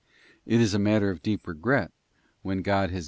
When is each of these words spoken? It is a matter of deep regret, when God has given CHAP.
It 0.47 0.59
is 0.59 0.73
a 0.73 0.79
matter 0.79 1.11
of 1.11 1.21
deep 1.21 1.45
regret, 1.47 1.91
when 2.41 2.63
God 2.63 2.79
has 2.79 2.89
given 2.89 2.97
CHAP. 2.97 2.99